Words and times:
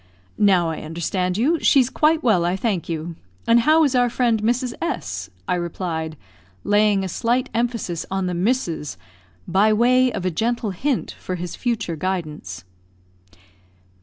now 0.39 0.67
I 0.71 0.81
understand 0.81 1.37
you; 1.37 1.59
she's 1.59 1.91
quite 1.91 2.23
well, 2.23 2.43
I 2.43 2.55
thank 2.55 2.89
you; 2.89 3.15
and 3.45 3.59
how 3.59 3.83
is 3.83 3.93
our 3.93 4.09
friend 4.09 4.41
Mrs. 4.41 4.73
S?" 4.81 5.29
I 5.47 5.53
replied, 5.53 6.17
laying 6.63 7.03
a 7.03 7.07
slight 7.07 7.49
emphasis 7.53 8.03
on 8.09 8.25
the 8.25 8.33
Mrs., 8.33 8.97
by 9.47 9.71
way 9.71 10.11
of 10.11 10.25
a 10.25 10.31
gentle 10.31 10.71
hint 10.71 11.11
for 11.19 11.35
his 11.35 11.55
future 11.55 11.95
guidance. 11.95 12.63